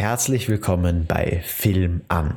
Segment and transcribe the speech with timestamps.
[0.00, 2.34] Herzlich willkommen bei Film an.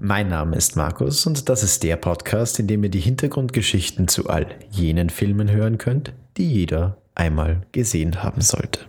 [0.00, 4.28] Mein Name ist Markus und das ist der Podcast, in dem ihr die Hintergrundgeschichten zu
[4.28, 8.80] all jenen Filmen hören könnt, die jeder einmal gesehen haben sollte.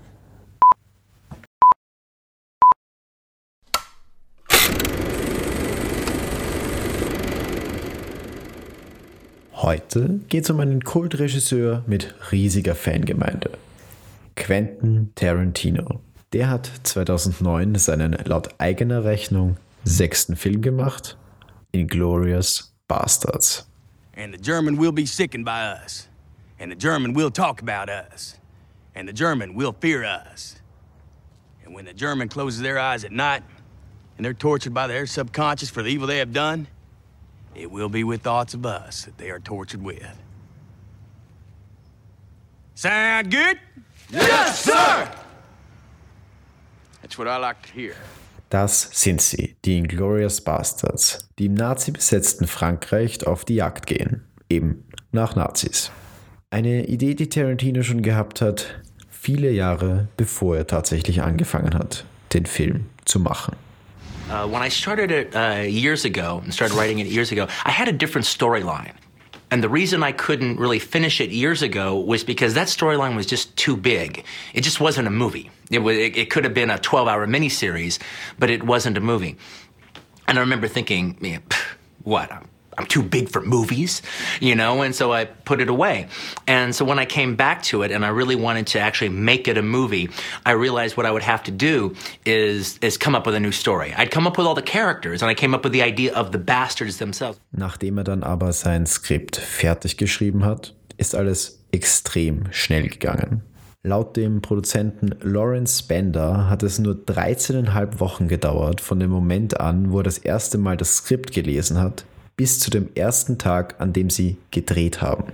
[9.53, 13.51] Heute geht es um einen Kultregisseur mit riesiger Fangemeinde.
[14.35, 16.01] Quentin Tarantino.
[16.33, 21.15] Der hat 2009 seinen laut eigener Rechnung sechsten Film gemacht,
[21.71, 23.65] Inglorious Bastards.
[24.13, 26.09] And the German will be sickened by us.
[26.59, 28.37] And the German will talk about us.
[28.93, 30.55] And the German will fear us.
[31.63, 33.43] And when the German closes their eyes at night
[34.17, 36.67] and they're tortured by their subconscious for the evil they have done,
[37.55, 40.17] it will be with thoughts of us that they are tortured with.
[42.75, 43.59] Sound good?
[44.09, 44.73] Yes, sir!
[44.73, 46.96] That's what I like to hear.
[48.49, 54.85] Das sind sie, die Inglorious Bastards, die im nazi-besetzten Frankreich auf die Jagd gehen, eben
[55.11, 55.91] nach Nazis.
[56.49, 62.45] Eine Idee, die Tarantino schon gehabt hat, viele Jahre bevor er tatsächlich angefangen hat, den
[62.45, 63.55] Film zu machen.
[64.29, 67.71] Uh, when I started it uh, years ago and started writing it years ago, I
[67.71, 68.93] had a different storyline.
[69.49, 73.25] And the reason I couldn't really finish it years ago was because that storyline was
[73.25, 74.25] just too big.
[74.53, 75.49] It just wasn't a movie.
[75.71, 77.97] It, was, it, it could have been a 12 hour miniseries,
[78.37, 79.37] but it wasn't a movie.
[80.27, 81.43] And I remember thinking, man,
[82.03, 82.29] what?
[82.77, 84.01] I'm too big for movies,
[84.39, 86.07] you know, and so I put it away.
[86.45, 89.47] And so when I came back to it and I really wanted to actually make
[89.47, 90.09] it a movie,
[90.45, 93.51] I realized what I would have to do is is come up with a new
[93.51, 93.93] story.
[93.97, 96.31] I'd come up with all the characters and I came up with the idea of
[96.31, 97.39] the bastards themselves.
[97.51, 103.41] Nachdem er dann aber sein Skript fertig geschrieben hat, ist alles extrem schnell gegangen.
[103.83, 109.91] Laut dem Produzenten Lawrence Spender hat es nur 13,5 Wochen gedauert von dem Moment an,
[109.91, 112.03] wo er das erste Mal das Skript gelesen hat,
[112.37, 115.25] bis zu dem ersten Tag, an dem sie gedreht haben.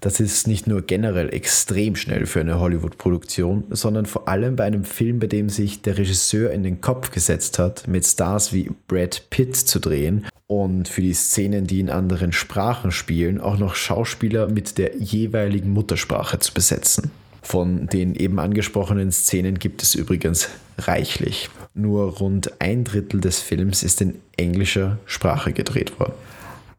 [0.00, 4.84] Das ist nicht nur generell extrem schnell für eine Hollywood-Produktion, sondern vor allem bei einem
[4.84, 9.30] Film, bei dem sich der Regisseur in den Kopf gesetzt hat, mit Stars wie Brad
[9.30, 14.48] Pitt zu drehen und für die Szenen, die in anderen Sprachen spielen, auch noch Schauspieler
[14.48, 17.12] mit der jeweiligen Muttersprache zu besetzen.
[17.40, 20.48] Von den eben angesprochenen Szenen gibt es übrigens
[20.78, 21.48] reichlich.
[21.74, 26.14] Nur rund ein Drittel des Films ist in englischer Sprache gedreht worden.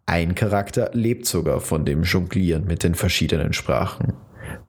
[0.05, 4.13] Ein Charakter lebt sogar von dem Jonglieren mit den verschiedenen Sprachen.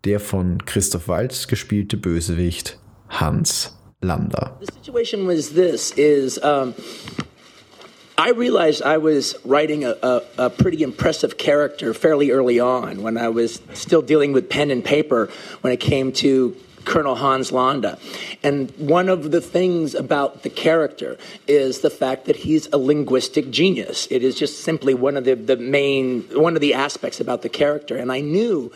[0.04, 2.78] Der von Christoph Waltz gespielte Bösewicht
[3.08, 4.56] Hans Lander.
[4.60, 6.74] The situation was this is um,
[8.16, 13.18] I realized I was writing a, a, a, pretty impressive character fairly early on when
[13.18, 15.28] I was still dealing with pen and paper
[15.62, 17.98] when it came to Colonel Hans Landa.
[18.42, 23.50] And one of the things about the character is the fact that he's a linguistic
[23.50, 24.06] genius.
[24.10, 27.48] It is just simply one of the, the main, one of the aspects about the
[27.48, 27.96] character.
[27.96, 28.72] And I knew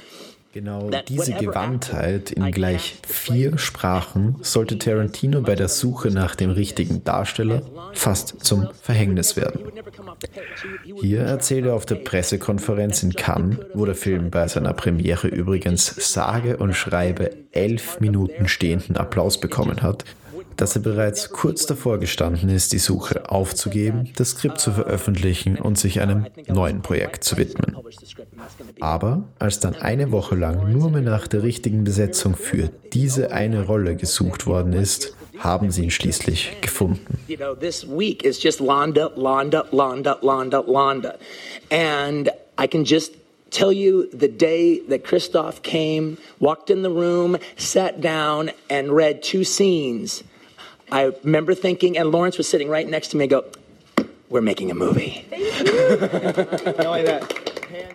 [0.53, 7.05] Genau diese Gewandtheit in gleich vier Sprachen sollte Tarantino bei der Suche nach dem richtigen
[7.05, 9.61] Darsteller fast zum Verhängnis werden.
[11.01, 16.13] Hier erzählt er auf der Pressekonferenz in Cannes, wo der Film bei seiner Premiere übrigens
[16.13, 20.05] sage und schreibe elf Minuten stehenden Applaus bekommen hat,
[20.59, 25.79] dass er bereits kurz davor gestanden ist, die Suche aufzugeben, das Skript zu veröffentlichen und
[25.79, 27.77] sich einem neuen Projekt zu widmen.
[28.81, 33.65] Aber als dann eine Woche lang nur mehr nach der richtigen Besetzung für diese eine
[33.67, 37.07] Rolle gesucht worden ist, haben sie ihn schließlich gefunden.
[43.51, 49.23] Tell you the day that Christoph came, walked in the room, sat down, and read
[49.23, 50.23] two scenes.
[50.91, 53.45] I remember thinking, and Lawrence was sitting right next to me and go,
[54.31, 55.25] We're making a movie.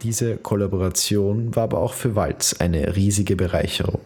[0.01, 4.01] Diese Kollaboration war aber auch für Walz eine riesige Bereicherung.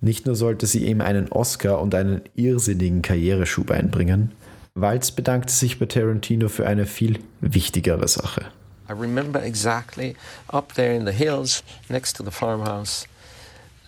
[0.00, 4.32] Nicht nur sollte sie ihm einen Oscar und einen irrsinnigen Karriereschub einbringen,
[4.74, 8.46] Walz bedankte sich bei Tarantino für eine viel wichtigere Sache.
[8.88, 10.16] I remember exactly
[10.48, 13.06] up there in the hills next to the farmhouse,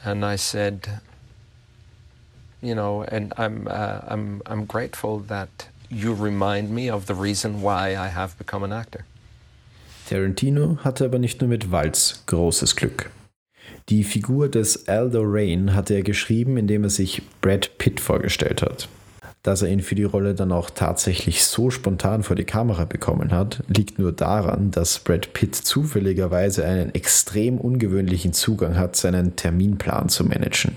[0.04, 1.00] and I said,
[2.62, 7.62] you know, and I'm uh, I'm I'm grateful that you remind me of the reason
[7.62, 9.04] why I have become an actor.
[10.08, 13.10] Tarantino hatte aber nicht nur mit Walz großes Glück.
[13.88, 18.88] Die Figur des Aldo Rain hatte er geschrieben, indem er sich Brad Pitt vorgestellt hat.
[19.42, 23.32] Dass er ihn für die Rolle dann auch tatsächlich so spontan vor die Kamera bekommen
[23.32, 30.08] hat, liegt nur daran, dass Brad Pitt zufälligerweise einen extrem ungewöhnlichen Zugang hat, seinen Terminplan
[30.08, 30.74] zu managen.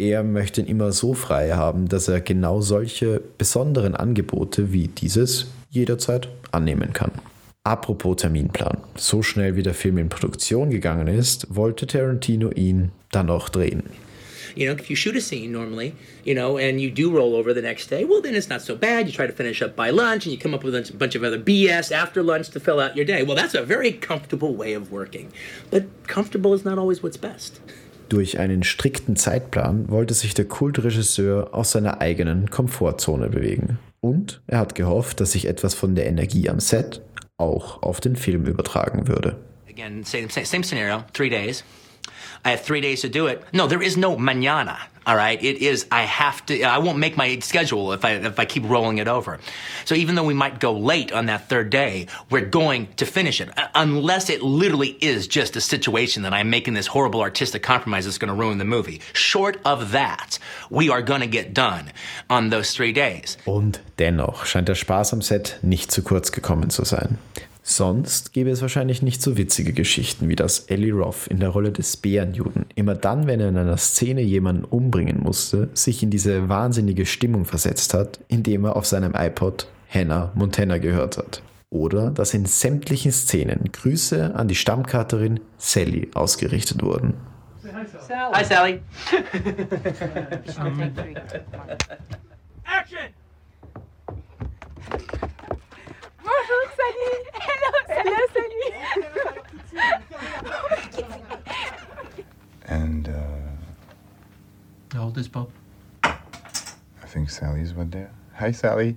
[0.00, 5.48] Er möchte ihn immer so frei haben, dass er genau solche besonderen Angebote wie dieses
[5.70, 7.10] jederzeit annehmen kann.
[7.64, 8.78] Apropos Terminplan.
[8.94, 13.82] So schnell wie der Film in Produktion gegangen ist, wollte Tarantino ihn dann auch drehen.
[14.54, 17.52] You know, if you shoot a scene normally, you know, and you do roll over
[17.52, 19.06] the next day, well, then it's not so bad.
[19.06, 21.24] You try to finish up by lunch and you come up with a bunch of
[21.24, 23.24] other BS after lunch to fill out your day.
[23.24, 25.32] Well, that's a very comfortable way of working.
[25.70, 27.60] But comfortable is not always what's best.
[28.08, 33.78] Durch einen strikten Zeitplan wollte sich der Kultregisseur aus seiner eigenen Komfortzone bewegen.
[34.00, 37.02] Und er hat gehofft, dass sich etwas von der Energie am Set
[37.36, 39.36] auch auf den Film übertragen würde.
[39.68, 41.64] Again, same, same scenario, three days.
[42.44, 43.42] I have three days to do it.
[43.52, 44.78] No, there is no mañana.
[45.06, 45.86] All right, it is.
[45.90, 46.62] I have to.
[46.64, 49.38] I won't make my schedule if I if I keep rolling it over.
[49.86, 53.40] So even though we might go late on that third day, we're going to finish
[53.40, 58.04] it, unless it literally is just a situation that I'm making this horrible artistic compromise
[58.04, 59.00] that's going to ruin the movie.
[59.14, 60.38] Short of that,
[60.68, 61.90] we are going to get done
[62.28, 63.38] on those three days.
[63.46, 67.16] Und dennoch scheint der Spaß am Set nicht zu kurz gekommen zu sein.
[67.70, 71.70] Sonst gäbe es wahrscheinlich nicht so witzige Geschichten wie das Ellie Roth in der Rolle
[71.70, 76.48] des Bärenjuden immer dann, wenn er in einer Szene jemanden umbringen musste, sich in diese
[76.48, 81.42] wahnsinnige Stimmung versetzt hat, indem er auf seinem iPod Hannah Montana gehört hat.
[81.68, 87.12] Oder dass in sämtlichen Szenen Grüße an die Stammkaterin Sally ausgerichtet wurden.
[88.32, 88.80] Hi, Sally.
[92.64, 93.12] Action!
[96.88, 98.64] Bonjour, Sally.
[98.72, 99.12] Hello,
[100.42, 102.24] hello, Sally.
[102.66, 103.12] And uh,
[104.94, 105.50] How old is Bob?
[106.04, 108.10] I think Sally's what there.
[108.34, 108.96] Hi, Sally.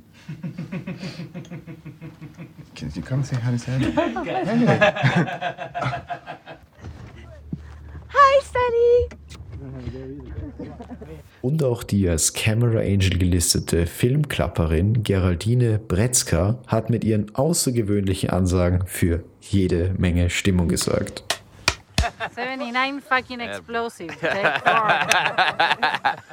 [2.75, 3.91] Can you come say hi to Sally?
[8.07, 9.09] Hi, Sally.
[11.41, 18.85] Und auch die als Camera Angel gelistete Filmklapperin Geraldine Bretzka hat mit ihren außergewöhnlichen Ansagen
[18.85, 21.23] für jede Menge Stimmung gesorgt.
[22.35, 24.17] 79 fucking explosives.
[24.21, 24.89] Take four.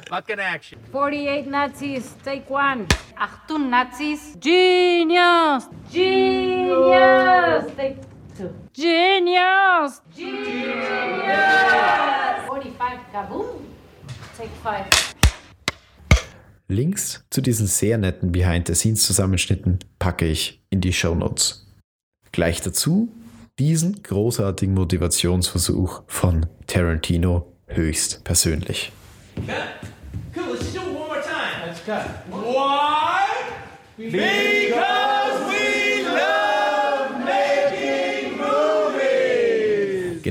[0.09, 0.79] Fucking action.
[0.91, 2.15] 48 Nazis.
[2.23, 2.85] Take one.
[3.15, 4.35] Achtung, Nazis.
[4.39, 5.69] Genius.
[5.91, 7.65] Genius.
[7.75, 7.97] Take
[8.37, 8.49] two.
[8.73, 10.01] Genius.
[10.15, 11.19] Genius.
[12.47, 13.45] 45 kaboom.
[14.39, 14.85] Take five.
[16.69, 21.67] Links zu diesen sehr netten Behind-the-Scenes-Zusammenschnitten packe ich in die Shownotes.
[22.31, 23.11] Gleich dazu
[23.57, 28.93] diesen großartigen Motivationsversuch von Tarantino höchst persönlich.
[30.33, 30.57] Cool,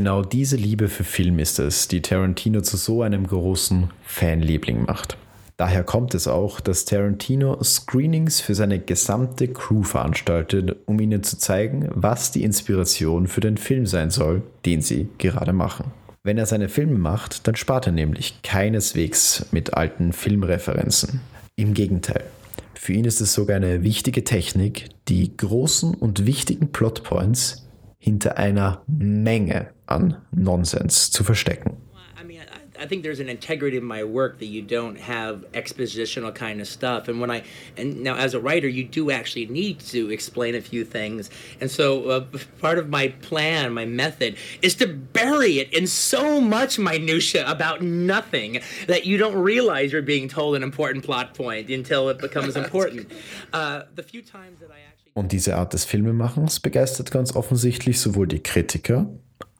[0.08, 5.18] Genau diese Liebe für Film ist es, die Tarantino zu so einem großen Fanliebling macht.
[5.58, 11.36] Daher kommt es auch, dass Tarantino Screenings für seine gesamte Crew veranstaltet, um ihnen zu
[11.36, 15.92] zeigen, was die Inspiration für den Film sein soll, den sie gerade machen.
[16.22, 21.20] Wenn er seine Filme macht, dann spart er nämlich keineswegs mit alten Filmreferenzen.
[21.56, 22.24] Im Gegenteil.
[22.72, 27.67] Für ihn ist es sogar eine wichtige Technik, die großen und wichtigen Plotpoints
[27.98, 31.76] hinter einer Menge an Nonsens zu verstecken.
[32.16, 35.44] I mean, I, I think there's an integrity in my work that you don't have
[35.52, 37.06] expositional kind of stuff.
[37.06, 37.44] And when I,
[37.76, 41.30] and now as a writer, you do actually need to explain a few things.
[41.60, 42.26] And so uh,
[42.60, 47.82] part of my plan, my method, is to bury it in so much minutia about
[47.82, 52.56] nothing that you don't realize you're being told an important plot point until it becomes
[52.64, 53.12] important.
[53.52, 54.87] Uh, the few times that I.
[55.18, 59.10] Und diese Art des Filmemachens begeistert ganz offensichtlich sowohl die Kritiker,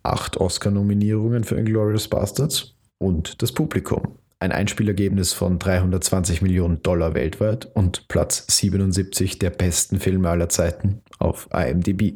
[0.05, 4.19] acht Oscar-Nominierungen für Inglourious Bastards, und das Publikum.
[4.39, 11.01] Ein Einspielergebnis von 320 Millionen Dollar weltweit und Platz 77 der besten Filme aller Zeiten
[11.19, 12.15] auf IMDb.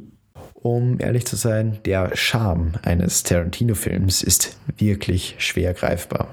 [0.54, 6.28] Um ehrlich zu sein, der Charme eines Tarantino-Films ist wirklich schwer greifbar.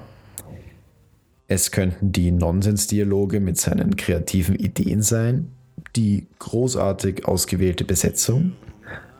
[1.48, 5.50] Es könnten die Nonsensdialoge mit seinen kreativen Ideen sein,
[5.96, 8.52] die großartig ausgewählte Besetzung,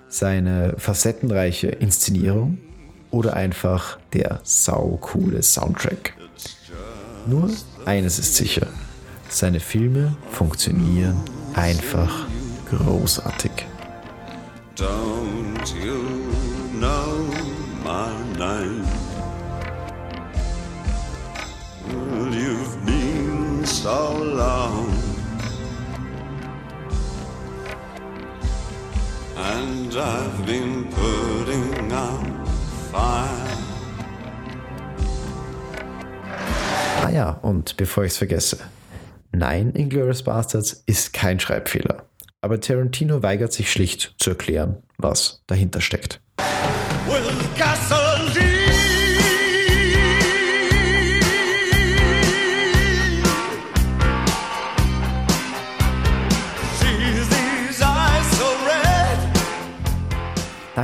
[0.09, 2.59] seine facettenreiche Inszenierung
[3.11, 6.15] oder einfach der saucoole Soundtrack.
[7.27, 7.51] Nur
[7.85, 8.67] eines ist sicher,
[9.29, 11.21] seine Filme funktionieren
[11.55, 12.27] einfach
[12.71, 13.51] großartig.
[14.77, 16.01] Don't you
[16.79, 17.29] know
[17.85, 18.85] my name?
[21.89, 24.90] Well, you've been so long,
[29.41, 32.49] and I've been putting out
[32.91, 33.47] fire.
[37.03, 38.59] Ah ja, und bevor ich es vergesse.
[39.33, 42.05] Nein, Inglourious Bastards ist kein Schreibfehler.
[42.43, 46.21] Aber Tarantino weigert sich schlicht zu erklären, was dahinter steckt.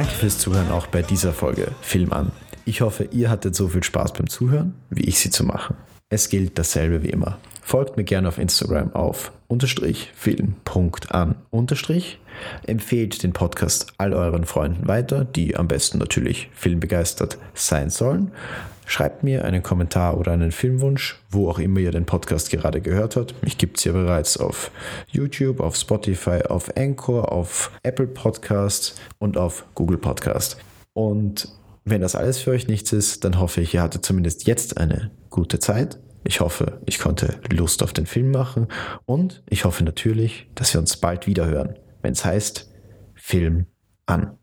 [0.07, 2.31] Danke fürs Zuhören auch bei dieser Folge Film an.
[2.65, 5.75] Ich hoffe, ihr hattet so viel Spaß beim Zuhören, wie ich sie zu machen.
[6.09, 7.39] Es gilt dasselbe wie immer.
[7.61, 12.21] Folgt mir gerne auf Instagram auf unterstrich film.an unterstrich.
[12.69, 18.31] Empfehlt den Podcast all euren Freunden weiter, die am besten natürlich filmbegeistert sein sollen.
[18.89, 23.17] Schreibt mir einen Kommentar oder einen Filmwunsch, wo auch immer ihr den Podcast gerade gehört
[23.17, 23.35] habt.
[23.43, 24.71] Mich gibt es ja bereits auf
[25.09, 30.57] YouTube, auf Spotify, auf Anchor, auf Apple Podcast und auf Google Podcast.
[30.93, 31.49] Und
[31.85, 35.11] wenn das alles für euch nichts ist, dann hoffe ich, ihr hattet zumindest jetzt eine
[35.31, 35.99] gute Zeit.
[36.23, 38.69] Ich hoffe, ich konnte Lust auf den Film machen
[39.05, 42.73] und ich hoffe natürlich, dass wir uns bald wieder hören, wenn es heißt
[43.15, 43.67] Film
[44.07, 44.39] an.